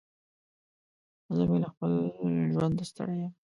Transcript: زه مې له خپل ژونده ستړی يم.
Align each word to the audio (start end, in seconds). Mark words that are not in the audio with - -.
زه 1.35 1.43
مې 1.49 1.57
له 1.63 1.69
خپل 1.73 1.91
ژونده 2.53 2.83
ستړی 2.91 3.17
يم. 3.23 3.33